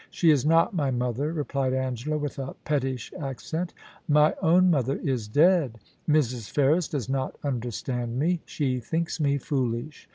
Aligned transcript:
'She 0.09 0.31
is 0.31 0.47
not 0.47 0.73
my 0.73 0.89
mother,' 0.89 1.31
replied 1.31 1.73
Angela 1.75 2.17
with 2.17 2.39
a 2.39 2.55
pettish 2.65 3.13
accent 3.19 3.71
* 3.93 4.07
My 4.19 4.33
own 4.41 4.71
mother 4.71 4.95
is 4.95 5.27
dead. 5.27 5.77
Mrs. 6.09 6.49
Ferris 6.49 6.87
does 6.87 7.07
not 7.07 7.35
understand 7.43 8.17
me. 8.17 8.41
She 8.45 8.79
thinks 8.79 9.19
me 9.19 9.37
foolish. 9.37 10.09